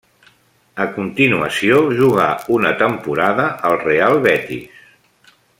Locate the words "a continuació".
0.85-1.77